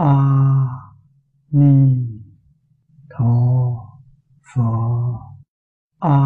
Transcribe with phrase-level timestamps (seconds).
[0.00, 0.12] a
[1.50, 1.72] ni
[3.10, 3.32] tho
[4.54, 4.72] phở
[5.98, 6.18] a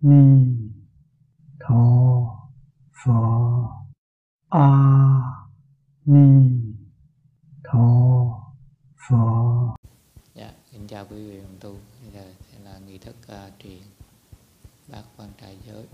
[0.00, 0.56] ni
[1.60, 1.82] tho
[3.04, 3.12] phở
[4.48, 4.68] a
[6.04, 6.50] ni
[7.64, 7.88] tho
[9.08, 9.16] phở
[10.34, 13.82] dạ xin chào quý vị đồng tu bây giờ sẽ là nghi thức uh, truyền
[14.88, 15.86] bát quan trai giới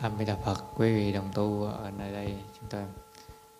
[0.00, 2.86] A Di Đà Phật, quý vị đồng tu ở nơi đây chúng ta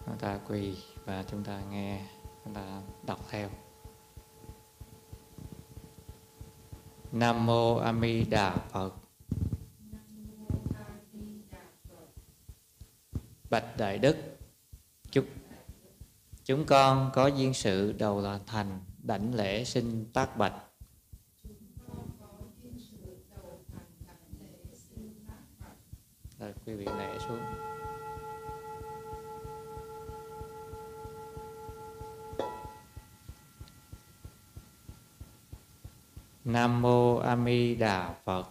[0.07, 2.01] chúng ta quỳ và chúng ta nghe
[2.45, 3.49] chúng ta đọc theo.
[7.13, 8.95] Nam mô A Di Đà Phật.
[13.51, 14.17] Bạch Đại Đức,
[15.11, 15.25] chúc
[16.45, 20.68] chúng con có duyên sự đầu là thành đảnh lễ sinh tác bạch
[26.69, 27.41] quý vị lễ xuống
[36.45, 38.49] Nam mô A Di Đà Phật.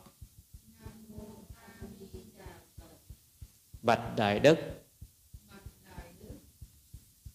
[3.82, 4.58] Bạch Đại Đức.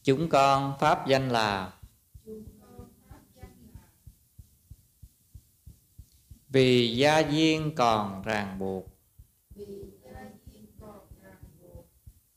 [0.03, 1.73] Chúng con pháp danh là
[6.49, 8.92] Vì gia duyên còn ràng buộc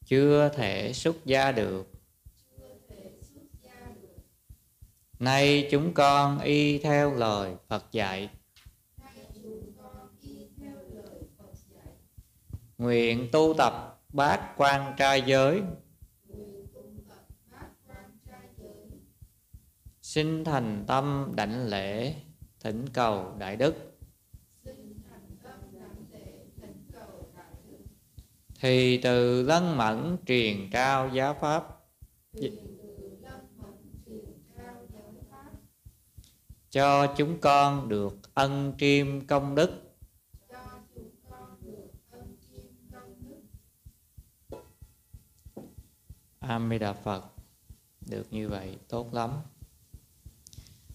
[0.05, 1.87] chưa thể xuất gia được.
[5.19, 8.29] Nay chúng con y theo lời phật dạy.
[12.77, 15.61] Nguyện tu tập bát quan trai giới.
[20.01, 22.13] Xin thành tâm đảnh lễ
[22.59, 23.94] thỉnh cầu đại đức.
[28.59, 31.63] Thì từ lân mẫn truyền trao giáo pháp.
[36.69, 39.69] Cho chúng con được ân triêm công đức.
[46.39, 47.23] A di đà phật.
[48.09, 49.31] Được như vậy tốt lắm.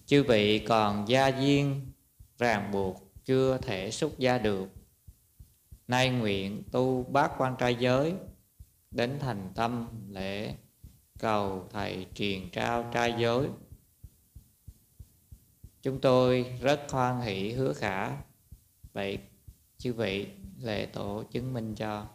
[0.05, 1.91] Chư vị còn gia duyên
[2.37, 4.67] ràng buộc chưa thể xuất gia được
[5.91, 8.15] nay nguyện tu bát quan trai giới,
[8.91, 10.55] đến thành tâm lễ
[11.19, 13.49] cầu thầy truyền trao trai giới.
[15.81, 18.17] Chúng tôi rất hoan hỷ hứa khả
[18.93, 19.19] vậy
[19.77, 20.27] chư vị
[20.59, 22.07] lệ tổ chứng minh cho.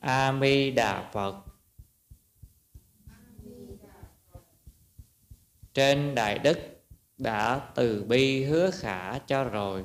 [0.00, 1.34] A di đà phật.
[5.74, 6.79] Trên đại đức
[7.20, 9.84] đã từ bi hứa khả cho rồi.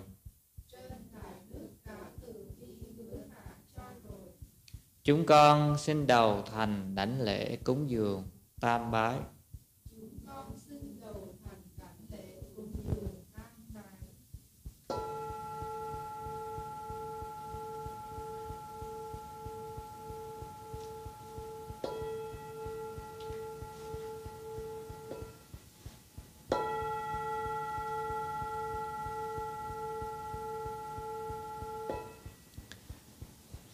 [5.03, 8.23] Chúng con xin đầu thành đảnh lễ cúng dường
[8.61, 9.15] tam bái.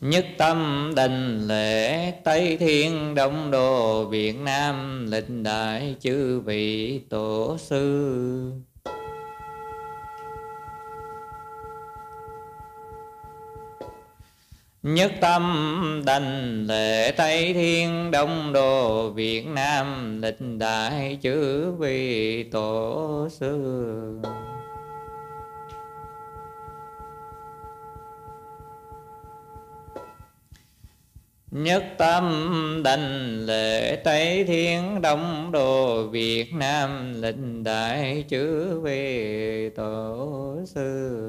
[0.02, 7.58] Nhất tâm đình lễ, Tây Thiên Đông Đô, Việt Nam Lịch đại chư vị tổ
[7.60, 8.52] sư.
[14.84, 23.28] Nhất tâm đành lễ, Tây Thiên Đông Đồ Việt Nam Lịch đại chư vị tổ
[23.32, 24.22] sư.
[31.52, 32.24] Nhất tâm
[32.84, 41.22] đành lễ Tây Thiên Đông Đồ Việt Nam Linh đại chữ về tổ sư.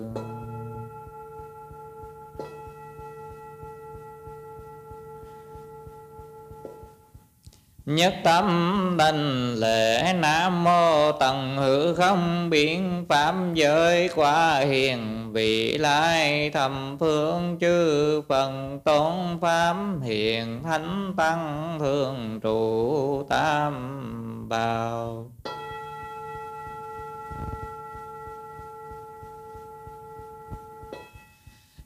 [7.87, 15.79] Nhất tâm đành lễ Nam Mô Tần Hữu Không Biến Pháp Giới Qua Hiền Vị
[15.79, 25.31] Lai Thầm Phương Chư Phần Tôn Pháp Hiền Thánh Tăng Thường Trụ Tam Bảo.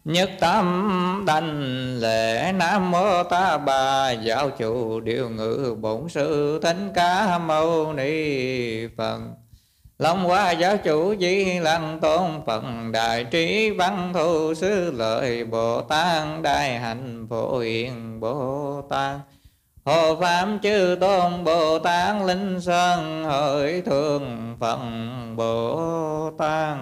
[0.07, 6.93] Nhất tâm đành lễ nam mô ta bà giáo chủ điều ngự bổn sư thánh
[6.95, 9.19] ca mâu ni phật.
[9.99, 12.63] Long hoa giáo chủ di lăng tôn Phật
[12.93, 19.17] Đại trí văn thù sư lợi Bồ Tát Đại hạnh phổ hiền Bồ Tát.
[19.85, 24.79] Hồ Phạm chư tôn Bồ Tát Linh Sơn Hội thường Phật
[25.37, 26.77] Bồ Tát.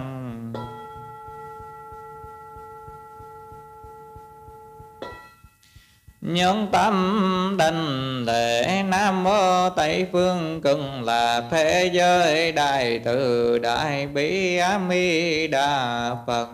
[6.27, 14.07] Nhân tâm đành để Nam Mô Tây Phương Cực là thế giới Đại từ Đại
[14.07, 16.47] Bi A Mi Đà Phật.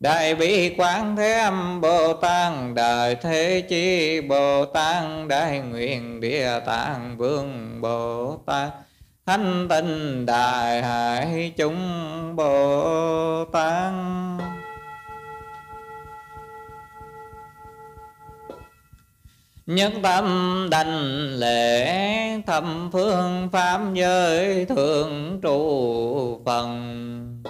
[0.00, 6.60] Đại bi quán thế âm Bồ Tát, Đại thế chi Bồ Tát, Đại nguyện địa
[6.66, 8.70] tạng vương Bồ Tát.
[9.26, 11.76] Thánh tinh đại hải chúng
[12.36, 13.92] Bồ Tát.
[19.66, 21.86] Nhất tâm đành lễ
[22.46, 27.42] thâm phương pháp giới thượng trụ phần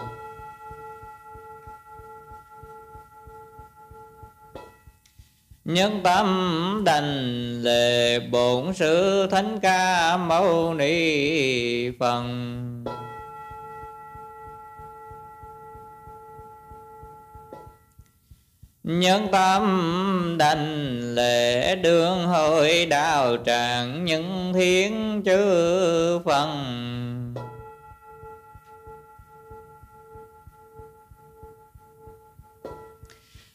[5.64, 12.71] Nhân tâm đành lệ bổn sư thánh ca mâu ni phần.
[18.84, 26.48] Nhân tâm đành lễ đương hội đạo tràng, những thiên chư phần.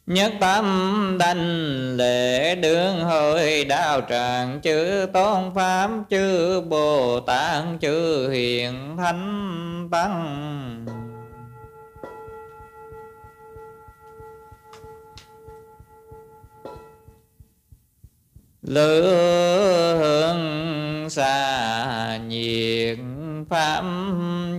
[0.05, 8.29] Nhất tâm đành lễ đương hội đạo tràng, chư tôn pháp, chư Bồ Tát, chư
[8.29, 10.76] hiền thánh tăng.
[18.67, 20.39] Lương
[21.09, 22.97] xa nhiệt
[23.49, 23.83] pháp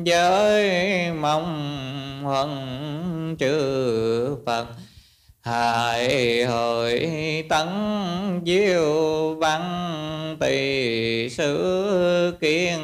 [0.04, 2.48] giới mong huân
[3.38, 4.66] chư phật.
[5.40, 7.08] Hại hội
[7.48, 7.68] tấn
[8.46, 9.62] diêu văn
[10.40, 12.80] tỳ sử kiên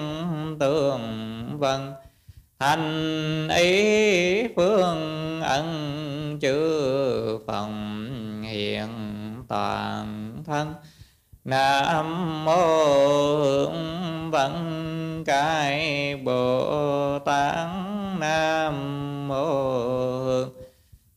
[0.60, 1.00] tường
[1.58, 1.92] vân.
[2.58, 8.88] Thành ý phương ân chư phòng hiện
[9.48, 10.74] toàn thân
[11.44, 12.56] nam mô
[13.42, 17.68] hương văn cai bồ tát.
[18.18, 18.74] Nam
[19.28, 19.44] mô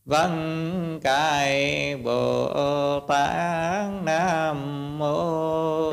[0.06, 3.90] văn cai bồ tát.
[4.04, 5.90] Nam mô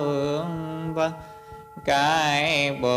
[0.93, 1.11] văn
[1.85, 2.94] cai bồ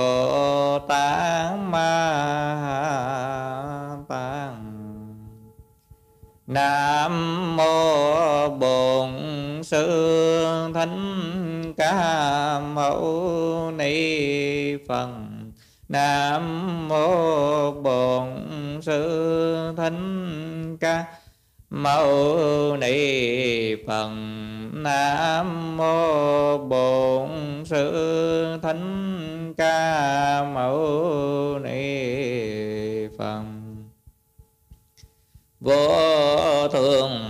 [12.88, 15.08] mâu ni phật
[15.88, 18.28] nam mô bổn
[18.82, 21.04] sư thánh ca.
[21.70, 24.10] Mâu ni phật
[24.72, 27.30] nam mô bổn
[27.64, 30.44] sư thánh ca.
[30.54, 33.42] Mâu ni phật
[35.60, 37.27] vô thường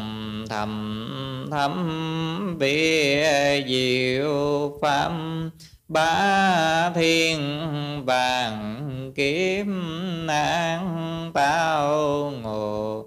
[1.51, 5.13] thầm thâm bia diệu pháp.
[5.89, 7.39] Ba thiên
[8.05, 9.81] vàng kiếm
[10.27, 13.05] nan tao ngộ.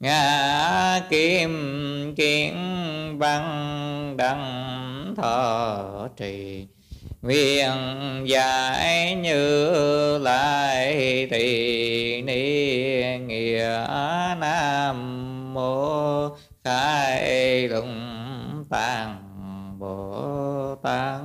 [0.00, 1.50] Ngã kim
[2.16, 2.54] kiến
[3.18, 6.66] văn đăng thọ trì.
[7.22, 7.72] Nguyện
[8.26, 9.72] giải như
[10.18, 10.94] lại
[11.30, 13.86] thì ni nghĩa
[14.40, 16.28] nam mô
[16.64, 17.03] khai
[18.74, 21.20] lụng tạng bồ tát.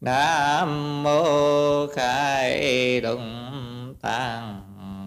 [0.00, 4.62] Nam mô khai đồng tạng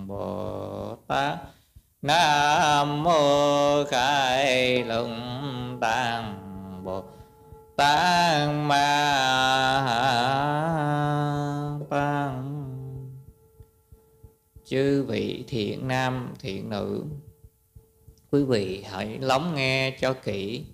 [0.08, 1.38] bồ tát.
[2.02, 6.40] Nam mô khai lụng tạng
[6.84, 7.04] bồ
[7.78, 8.50] tát.
[8.50, 8.80] Ma
[11.90, 12.32] tát.
[14.66, 17.04] Chư vị thiện nam, thiện nữ,
[18.32, 20.66] quý vị hãy lắng nghe cho kỹ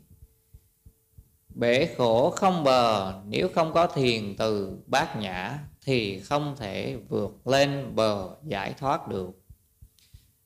[1.60, 7.48] bể khổ không bờ, nếu không có thiền từ bát nhã thì không thể vượt
[7.48, 9.30] lên bờ giải thoát được.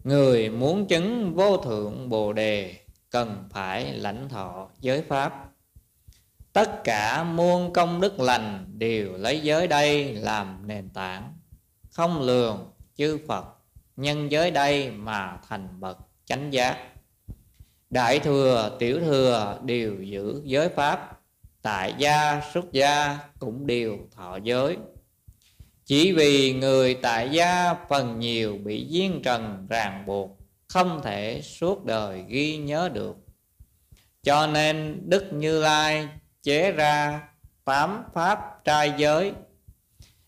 [0.03, 2.75] Người muốn chứng vô thượng bồ đề
[3.09, 5.49] cần phải lãnh thọ giới pháp.
[6.53, 11.33] Tất cả muôn công đức lành đều lấy giới đây làm nền tảng,
[11.91, 13.45] không lường chư phật,
[13.95, 16.92] nhân giới đây mà thành bậc chánh giác
[17.93, 21.19] đại thừa, tiểu thừa đều giữ giới pháp,
[21.61, 24.77] tại gia, xuất gia cũng đều thọ giới.
[25.85, 31.85] Chỉ vì người tại gia phần nhiều bị duyên trần ràng buộc, không thể suốt
[31.85, 33.15] đời ghi nhớ được.
[34.23, 36.09] Cho nên đức như lai
[36.43, 37.21] chế ra
[37.65, 39.33] tám pháp trai giới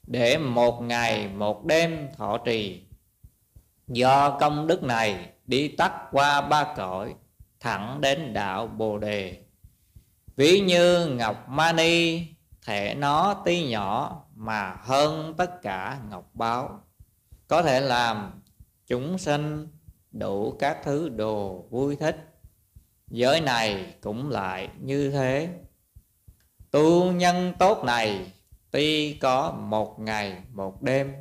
[0.07, 2.81] để một ngày, một đêm thọ trì.
[3.88, 7.13] Do công đức này đi tắt qua ba cõi
[7.65, 9.38] thẳng đến đạo bồ đề.
[10.36, 12.22] Ví như ngọc mani
[12.65, 16.84] thể nó tí nhỏ mà hơn tất cả ngọc báo.
[17.48, 18.41] Có thể làm
[18.88, 19.67] chúng sinh
[20.12, 22.34] đủ các thứ đồ vui thích.
[23.07, 25.50] Giới này cũng lại như thế.
[26.72, 28.31] Tu nhân tốt này,
[28.72, 31.13] tuy có một ngày một đêm,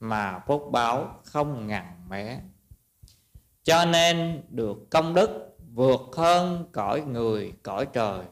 [0.00, 2.40] mà phúc báo không ngằn mé
[3.66, 8.24] cho nên được công đức vượt hơn cõi người, cõi trời.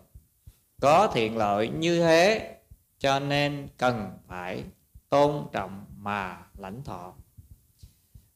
[0.80, 2.54] Có thiện lợi như thế,
[2.98, 4.64] cho nên cần phải
[5.08, 7.12] tôn trọng mà lãnh thọ.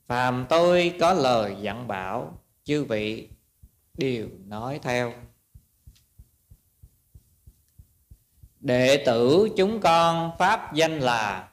[0.06, 3.28] Phàm tôi có lời dặn bảo, chư vị
[3.94, 5.12] đều nói theo.
[8.60, 11.47] Đệ tử chúng con pháp danh là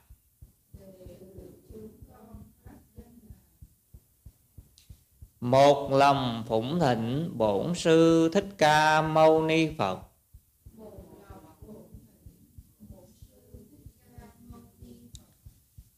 [5.45, 9.99] một lòng phụng thịnh bổn sư thích ca mâu ni phật.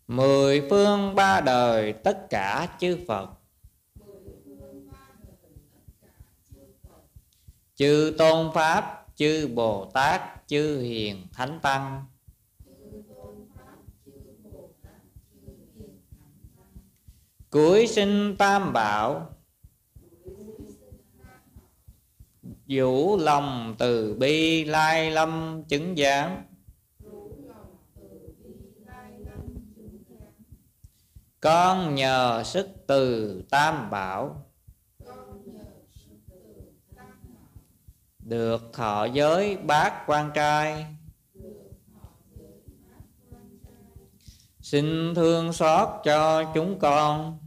[0.08, 3.30] Mười phương ba đời tất cả chư phật.
[7.76, 12.06] Chư tôn pháp, chư bồ tát, chư hiền thánh tăng.
[17.50, 19.37] Cuối sinh tam bảo
[22.70, 26.48] vũ lòng từ bi lai lâm chứng giám
[31.42, 34.46] con nhờ sức từ tam bảo.
[38.20, 40.86] Được thọ giới bát quan trai.
[44.62, 47.40] Xin thương xót cho chúng con.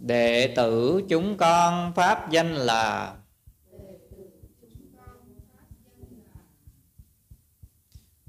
[0.00, 3.16] Đệ tử chúng con pháp danh là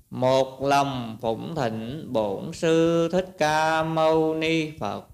[0.10, 5.06] một lòng phụng thịnh bổn sư thích ca mâu ni phật.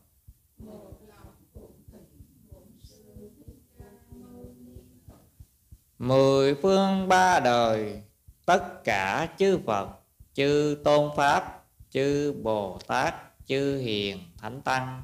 [5.99, 8.01] Mười phương ba đời,
[8.45, 9.89] tất cả chư phật,
[10.33, 15.03] chư tôn pháp, chư bồ tát, chư hiền thánh tăng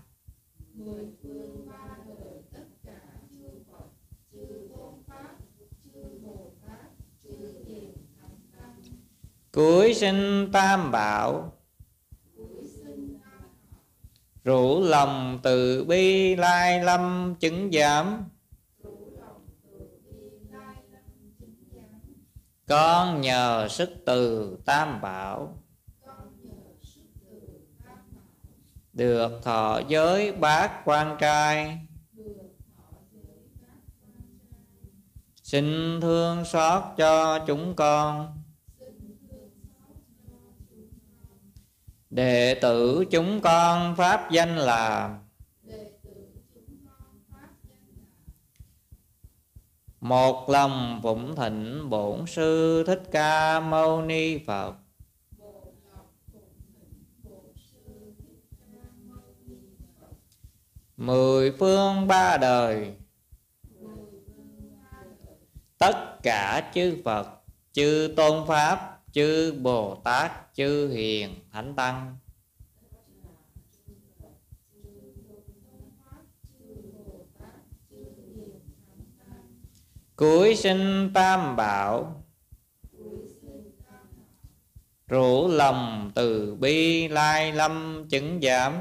[0.73, 2.99] mười phương ba đời tất cả
[3.31, 3.85] chư phật
[4.31, 5.35] chư tôn pháp
[5.83, 6.91] chư bồ tát
[7.23, 8.81] chư hiền thánh tăng.
[9.51, 11.53] Cuối sinh tam bảo.
[14.43, 18.23] Rủ lòng từ bi lai lâm chứng giám.
[22.67, 25.62] Con nhờ sức từ tam bảo
[28.93, 31.79] được thọ giới bát quan trai.
[35.43, 38.39] Xin thương xót cho chúng con.
[42.09, 45.17] Đệ tử chúng con pháp danh là
[49.99, 54.82] một lòng phụng thịnh bổn sư thích ca mâu ni phật.
[60.97, 62.95] Mười phương ba đời.
[65.77, 67.27] Tất cả chư phật,
[67.71, 72.17] chư tôn pháp, chư bồ tát, chư hiền thánh tăng.
[80.15, 82.23] Cuối sinh tam bảo.
[85.07, 88.73] Rủ lòng từ bi lai lâm chứng giảm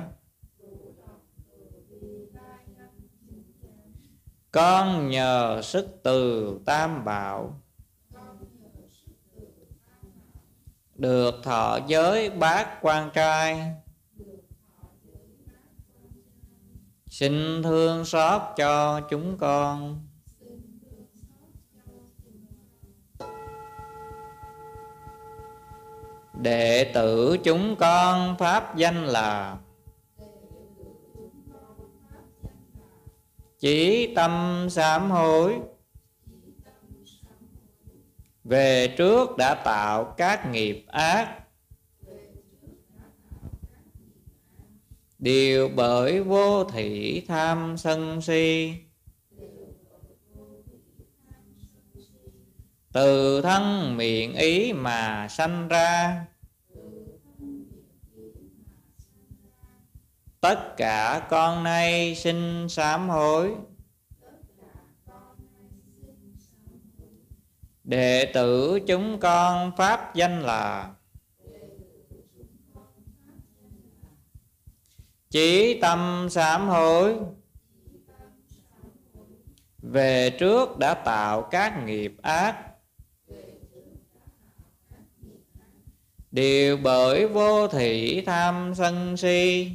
[4.53, 7.61] con nhờ sức từ tam bảo.
[10.95, 13.75] Được thọ giới bát quan trai.
[17.07, 20.01] Xin thương xót cho chúng con.
[26.35, 29.57] Đệ tử chúng con pháp danh là
[33.63, 35.57] chỉ tâm sám hối.
[38.45, 41.39] Về trước đã tạo các nghiệp ác.
[45.19, 48.75] Đều bởi vô thị tham sân si.
[52.93, 56.25] Từ thân miệng ý mà sanh ra.
[60.43, 63.55] Tất cả con nay xin sám hối.
[67.85, 70.95] Đệ tử chúng con pháp danh là
[75.31, 77.17] chỉ tâm sám hối.
[79.79, 82.57] Về trước đã tạo các nghiệp ác.
[86.31, 89.71] Đều bởi vô thị tham sân si.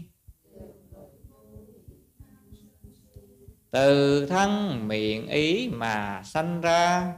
[3.72, 7.14] Từ thân miệng ý mà sanh ra.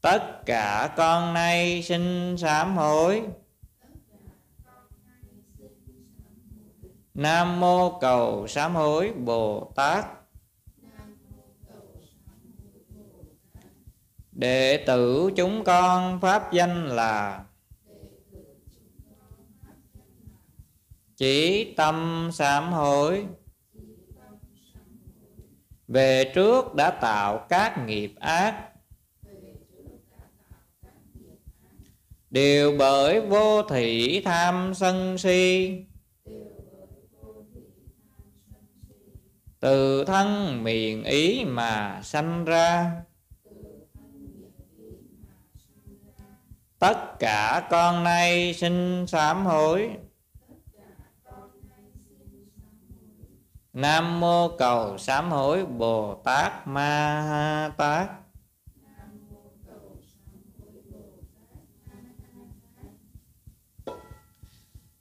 [0.00, 3.22] Tất cả con nay xin sám hối.
[7.14, 10.06] Nam mô cầu sám hối bồ tát.
[14.32, 17.44] Đệ tử chúng con pháp danh là
[21.16, 23.26] chỉ tâm sám hối.
[25.88, 28.68] Về trước đã tạo các nghiệp ác.
[32.30, 35.76] Đều bởi vô thị tham sân si.
[39.60, 42.92] Từ thân miệng ý mà sanh ra.
[46.78, 49.90] Tất cả con nay xin sám hối.
[53.72, 58.08] Nam mô cầu sám hối bồ tát ma ha tát.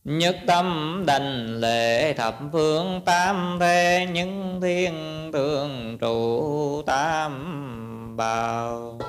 [0.03, 4.93] Nhất tâm đành lệ thập phương tam thế Những thiên
[5.33, 8.99] thượng trụ tam bào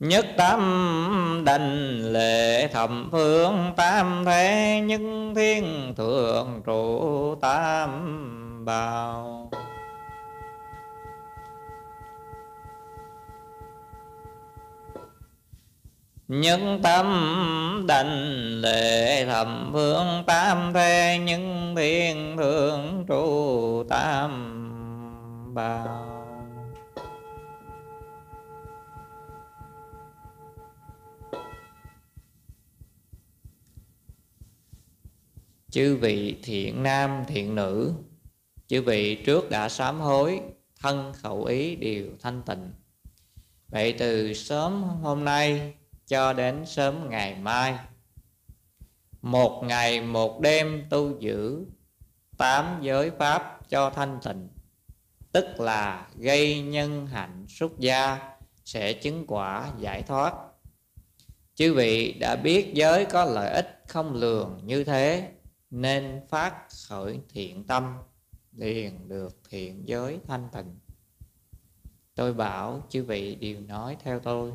[0.00, 7.90] Nhất tâm đành, lệ thầm phương tam thế Những thiên thượng trụ tam
[8.64, 9.50] bào.
[16.28, 17.06] Nhân tâm
[17.88, 24.30] đành, lệ thầm phương tam thế những thiên thượng trụ tam
[25.54, 26.09] bảo
[35.70, 37.92] chư vị thiện nam, thiện nữ,
[38.68, 40.40] chư vị trước đã sám hối,
[40.80, 42.72] thân khẩu ý đều thanh tịnh.
[43.68, 45.74] Vậy từ sớm hôm nay
[46.06, 47.78] cho đến sớm ngày mai,
[49.22, 51.64] một ngày một đêm tu giữ
[52.38, 54.48] tám giới pháp cho thanh tịnh,
[55.32, 58.18] tức là gây nhân hạnh xuất gia,
[58.64, 60.34] sẽ chứng quả giải thoát.
[61.54, 65.28] Chư vị đã biết giới có lợi ích không lường như thế
[65.70, 67.98] nên phát khởi thiện tâm,
[68.52, 70.78] liền được thiện giới thanh tịnh.
[72.14, 74.52] Tôi bảo, chư vị đều nói theo tôi.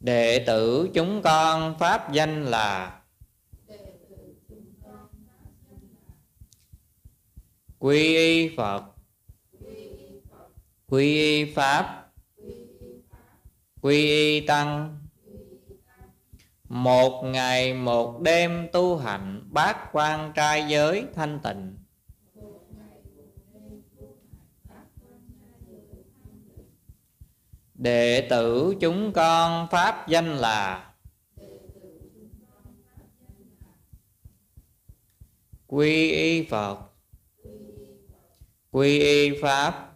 [0.00, 3.02] Đệ tử chúng con pháp danh là
[7.78, 8.84] quy y phật.
[10.86, 12.12] Quy y pháp.
[13.80, 14.99] Quy y tăng
[16.70, 21.78] một ngày, một đêm tu hành bát quan trai giới thanh tịnh.
[27.74, 30.92] Đệ tử chúng con pháp danh là
[35.66, 36.78] quy y phật.
[38.70, 39.92] Quy y pháp.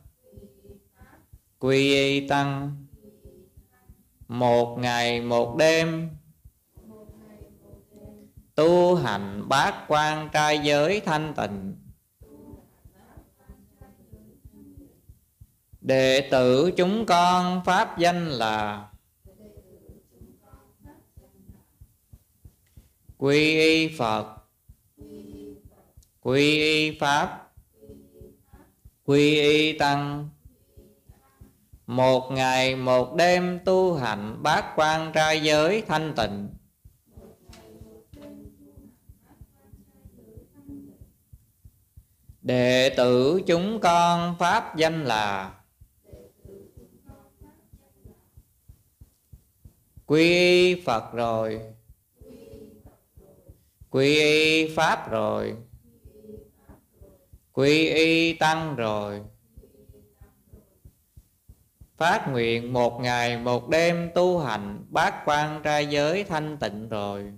[1.58, 2.76] Quy y tăng.
[4.28, 6.10] Một ngày, một đêm
[8.54, 11.76] tu hành bát quan trai giới thanh tịnh.
[15.80, 18.88] Đệ tử chúng con pháp danh là
[23.18, 24.26] quy y phật.
[26.20, 27.52] Quy y pháp.
[29.04, 30.28] Quy y tăng.
[31.86, 36.53] Một ngày một đêm tu hành bát quan trai giới thanh tịnh.
[42.44, 45.54] Đệ tử chúng con, pháp danh là
[50.06, 51.60] quy phật rồi.
[53.90, 55.56] Quy y pháp rồi.
[57.52, 59.20] Quy y tăng rồi.
[61.96, 67.32] Phát nguyện một ngày một đêm tu hành bát quan trai giới thanh tịnh rồi.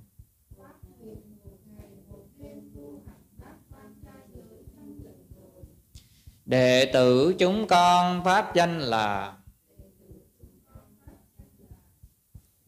[6.47, 9.37] Đệ tử chúng con pháp danh là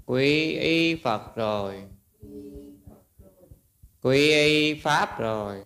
[0.07, 1.83] quy y phật rồi.
[4.03, 5.65] Quy y pháp rồi.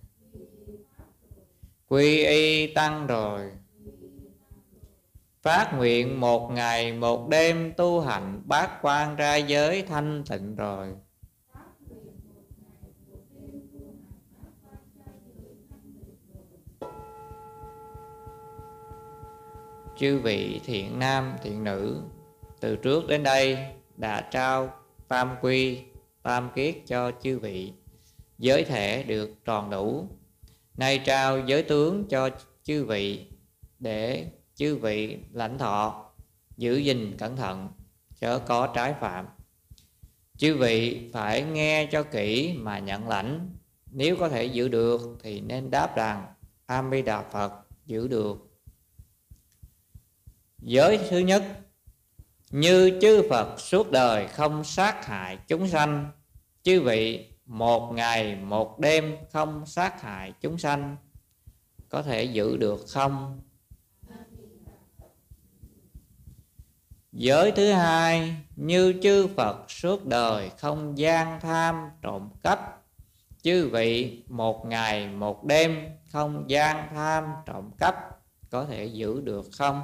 [1.88, 3.50] Quy y tăng rồi.
[5.42, 10.94] Phát nguyện một ngày một đêm tu hành bát quan ra giới thanh tịnh rồi.
[19.98, 22.02] Chư vị thiện nam, thiện nữ,
[22.60, 23.58] từ trước đến đây
[23.96, 24.74] đã trao
[25.08, 25.78] tam quy,
[26.22, 27.72] tam kiết cho chư vị.
[28.38, 30.08] Giới thể được tròn đủ.
[30.76, 32.30] Nay trao giới tướng cho
[32.62, 33.26] chư vị
[33.78, 36.10] để chư vị lãnh thọ,
[36.56, 37.68] giữ gìn cẩn thận,
[38.20, 39.26] chớ có trái phạm.
[40.36, 43.50] Chư vị phải nghe cho kỹ mà nhận lãnh.
[43.90, 46.26] Nếu có thể giữ được thì nên đáp rằng
[46.66, 47.52] a di đà phật
[47.86, 48.51] giữ được
[50.64, 51.42] giới thứ nhất,
[52.50, 56.10] như chư phật suốt đời không sát hại chúng sanh,
[56.62, 60.96] chư vị một ngày một đêm không sát hại chúng sanh,
[61.88, 63.40] có thể giữ được không?
[67.12, 72.82] Giới thứ hai, như chư phật suốt đời không gian tham trộm cắp,
[73.42, 77.94] chư vị một ngày một đêm không gian tham trộm cắp,
[78.50, 79.82] có thể giữ được không?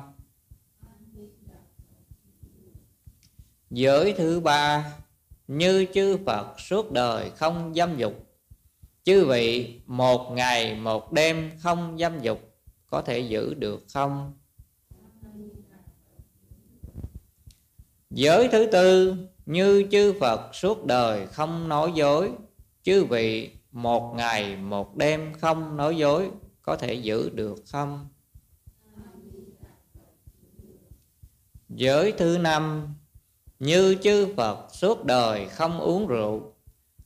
[3.70, 4.92] Giới thứ ba,
[5.48, 8.26] như chư phật suốt đời không dâm dục.
[9.04, 12.40] Chư vị, một ngày, một đêm không dâm dục,
[12.86, 14.32] có thể giữ được không?
[18.10, 19.14] Giới thứ tư,
[19.46, 22.32] như chư phật suốt đời không nói dối.
[22.82, 26.30] Chư vị, một ngày, một đêm không nói dối,
[26.62, 28.08] có thể giữ được không?
[31.68, 32.94] Giới thứ năm
[33.58, 36.52] như chư Phật suốt đời không uống rượu,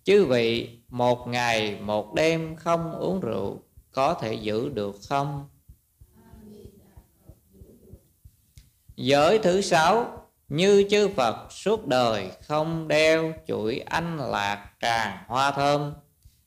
[0.04, 3.62] Chư vị một ngày một đêm không uống rượu,
[3.92, 5.48] Có thể giữ được không?
[8.96, 15.50] Giới thứ sáu, Như chư Phật suốt đời không đeo chuỗi anh lạc tràng hoa
[15.50, 15.94] thơm,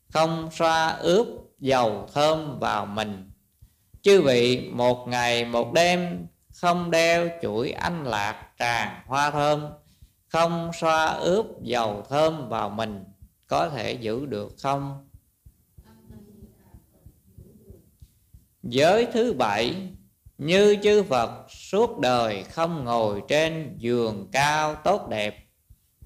[0.10, 1.28] Không xoa ướp
[1.60, 3.32] dầu thơm vào mình
[4.02, 9.66] Chư vị một ngày một đêm không đeo chuỗi anh lạc tràng hoa thơm
[10.28, 13.04] không xoa ướp dầu thơm vào mình
[13.48, 15.10] có thể giữ được không?
[18.64, 19.76] Giới thứ bảy,
[20.38, 25.48] như chư phật suốt đời không ngồi trên giường cao tốt đẹp,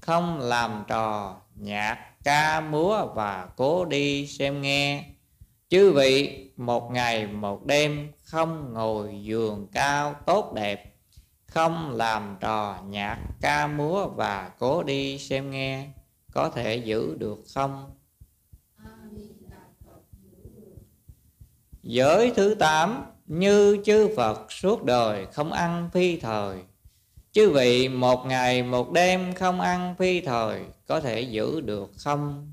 [0.00, 5.04] không làm trò nhạc ca múa và cố đi xem nghe.
[5.68, 10.89] Chư vị, một ngày một đêm không ngồi giường cao tốt đẹp
[11.50, 15.88] không làm trò nhạc ca múa và cố đi xem nghe,
[16.32, 17.90] có thể giữ được không?
[21.82, 26.58] Giới thứ tám, như chư phật suốt đời không ăn phi thời.
[27.32, 32.52] Chư vị một ngày một đêm không ăn phi thời, có thể giữ được không?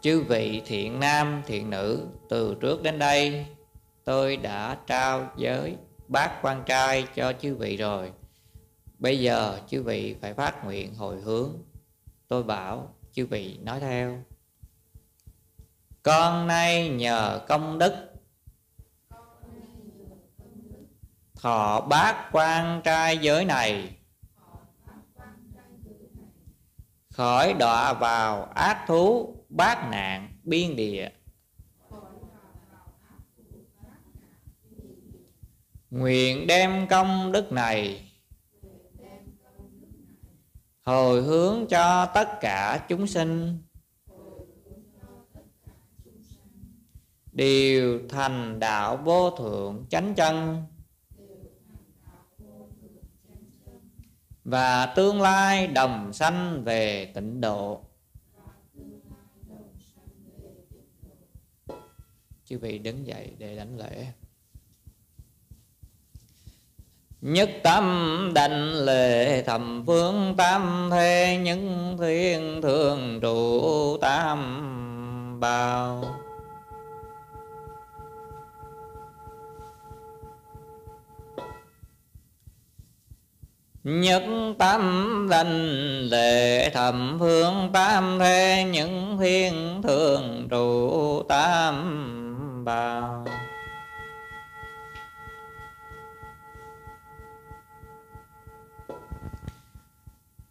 [0.00, 3.46] Chư vị thiện nam thiện nữ, từ trước đến đây
[4.08, 5.76] tôi đã trao giới
[6.08, 8.12] bát quan trai cho chư vị rồi.
[8.98, 11.50] Bây giờ chư vị phải phát nguyện hồi hướng.
[12.28, 14.22] Tôi bảo, chư vị nói theo.
[16.02, 17.92] Con nay nhờ công đức.
[21.34, 23.96] Thọ bát quan trai giới này.
[27.10, 31.08] Khỏi đọa vào ác thú, bát nạn, biên địa.
[35.90, 38.08] Nguyện đem công đức này
[40.88, 43.58] Hồi hướng cho tất cả chúng sinh.
[47.32, 50.62] Đều thành đạo vô thượng chánh chân.
[54.44, 57.84] Và tương lai đồng sanh về tịnh độ.
[62.44, 64.12] Chư vị đứng dậy để đánh lễ
[67.20, 76.04] nhất tâm đảnh lệ thầm phương tam thế những thiên thường trụ tam bào
[83.84, 84.22] nhất
[84.58, 93.24] tâm đảnh lệ thầm phương tam thế những thiên thường trụ tam bào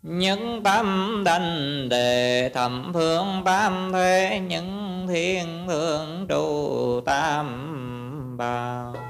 [0.10, 9.07] những tâm đành đề thầm phương tam thế những thiên thượng trụ tam bảo.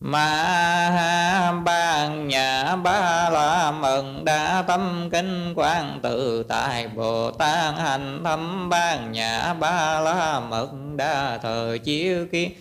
[0.00, 8.20] Ma ban nhà ba la mừng đa tâm kinh quan tự tại bồ tát hành
[8.24, 12.52] thâm ban nhà ba la mừng đa thời chiếu kiến.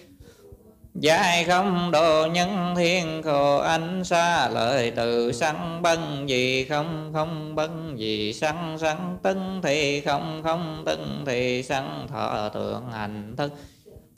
[0.93, 7.55] Giải không đồ nhân thiên khổ anh xa lời từ sanh bân gì không không
[7.55, 13.53] bân gì sanh sanh tấn thì không không tấn thì sanh thọ tượng hành thức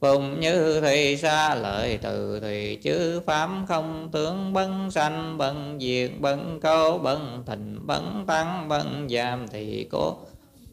[0.02, 6.12] Phùng như thì xa lợi từ thì chứ pháp không tướng bấn sanh, bấn diệt,
[6.20, 10.18] bấn câu bấn thịnh, bấn tăng bấn giảm thì cố.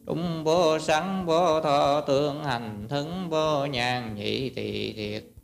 [0.06, 5.38] Úng vô sẵn, vô thọ tương hành thân vô nhàn nhị thì thiệt.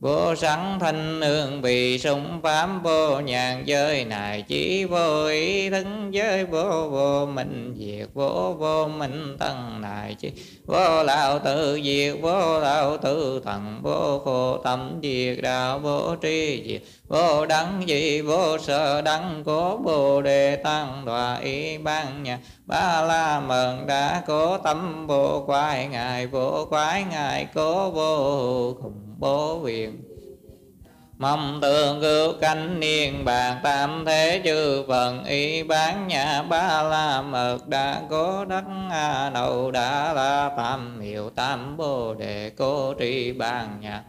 [0.00, 6.14] Vô sẵn thanh hương bị sung pháp vô nhàn giới này chỉ vô ý thân
[6.14, 10.32] giới, vô vô minh diệt, vô vô minh thân này chỉ
[10.66, 16.62] vô lão tự diệt, vô lão tự thần, vô khổ tâm diệt đạo vô tri
[16.66, 22.38] diệt, vô đắng gì, vô sợ đắng, cố bồ đề tăng đọa ý ban nhà
[22.66, 29.03] ba la mừng đã cố tâm, vô quái ngài, vô quái ngài cố vô cùng
[29.18, 30.02] bố viện
[31.18, 37.22] mong tường cứu cánh niên bàn tam thế chư phần y bán nhà ba la
[37.22, 43.32] mật, đã cố đắc a đầu, đã la tam hiệu tam bồ đề, cố tri
[43.32, 44.04] bàn nhà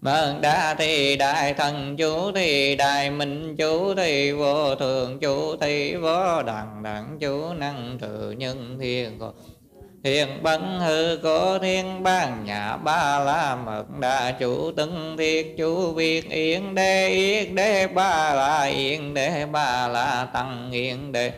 [0.00, 5.94] Mừng đa thì đại thần, chú thì đại minh, chú thì vô thường, chú thì
[5.94, 9.18] vô đẳng đẳng, chú năng trừ nhân thiên.
[9.18, 9.34] còn
[10.04, 15.92] Hiền bấn hư có thiên ban nhà ba la mật đa chủ tân thiết chủ
[15.92, 21.32] việt yên đế yết đế ba la yên đế ba la tăng yên đế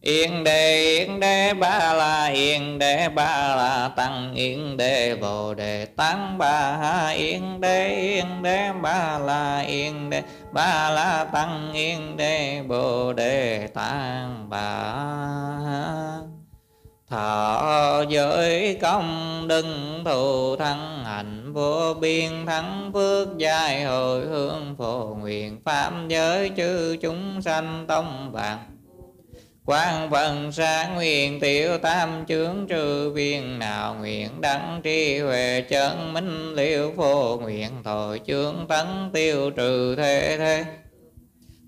[0.00, 5.86] Yên đề yên đề ba la yên đề ba la tăng yên đề bồ đề
[5.86, 12.16] tăng ba ha yên đề yên đề ba la yên đề ba la tăng yên
[12.16, 14.60] đề bồ đề tăng ba
[15.66, 16.17] ha
[17.10, 25.16] thọ giới công đừng thù thăng hạnh vô biên thắng, phước giai hồi hương phổ
[25.20, 28.58] nguyện pháp giới chư chúng sanh tông vạn
[29.64, 36.12] quan phần sáng nguyện tiểu tam chướng trừ viên nào nguyện đăng tri huệ chân
[36.12, 40.64] minh liễu phổ nguyện thọ chướng tấn tiêu trừ thế thế.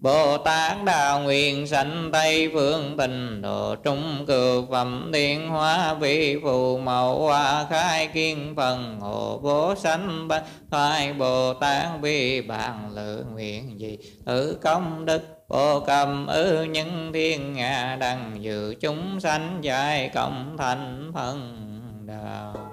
[0.01, 6.37] Bồ Tát đạo Nguyện sanh Tây Phương Tình Độ Trung Cược Phẩm Thiên Hóa vị
[6.43, 12.91] Phù Mậu Hoa Khai Kiên Phần Hộ Bố Sanh Bát Thoại Bồ Tát Vi Bàn
[12.95, 19.21] Lự Nguyện Gì Tử Công Đức Bồ Cầm Ư những Thiên Nga đằng Dự Chúng
[19.21, 21.67] Sanh Dài Công Thành Phần
[22.07, 22.70] Đạo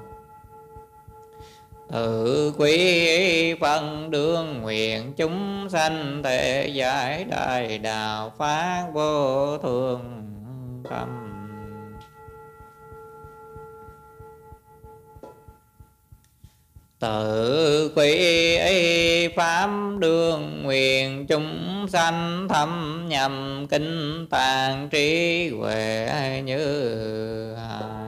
[1.92, 10.24] tự quý phân đương nguyện chúng sanh thể giải đại đạo phát vô thường
[10.90, 11.24] tâm.
[17.00, 19.70] Tự quy pháp
[20.00, 28.07] đương nguyện chúng sanh thâm nhầm kinh tạng trí huệ như hài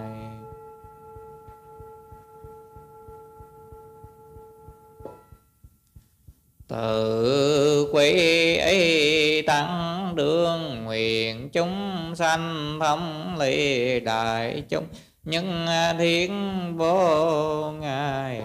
[6.69, 14.85] tự quý ấy tăng đương, nguyện chúng sanh thông lý đại chúng.
[15.23, 15.65] Nhân
[15.97, 16.31] thiên
[16.77, 18.41] vô ngài.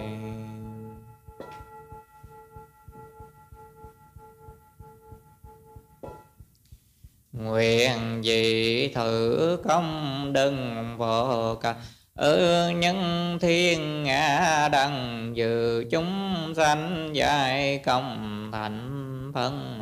[7.33, 11.75] Nguyện gì thử công đừng vô cả
[12.15, 12.97] ở nhân
[13.41, 19.79] thiên ngã đằng dự chúng sanh dài công thành thân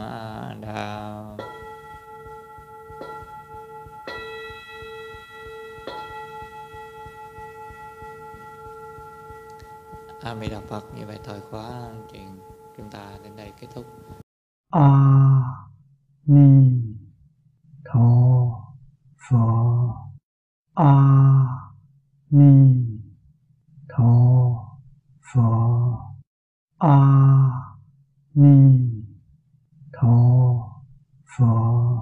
[0.61, 1.37] đạo
[10.21, 11.69] A Di Đà Phật như vậy thời khóa
[12.11, 12.39] chuyện
[12.77, 13.85] chúng ta đến đây kết thúc.
[14.71, 14.89] A
[16.25, 16.81] Ni
[17.85, 18.45] Tho
[19.29, 19.93] Phật
[20.75, 21.62] A
[22.35, 22.99] 弥
[23.87, 24.79] 陀
[25.21, 26.17] 佛
[26.79, 27.77] 阿
[28.31, 29.05] 弥
[29.91, 30.81] 陀
[31.25, 31.93] 佛。